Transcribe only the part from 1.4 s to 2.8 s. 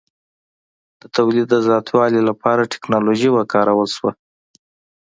د زیاتوالي لپاره